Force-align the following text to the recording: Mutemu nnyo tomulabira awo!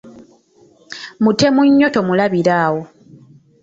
Mutemu 1.23 1.61
nnyo 1.67 1.87
tomulabira 1.95 2.53
awo! 2.65 2.81